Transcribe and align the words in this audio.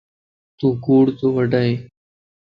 تون 0.57 0.71
ڪوڙ 0.85 1.03
تو 1.17 1.25
وڊائين 1.35 1.77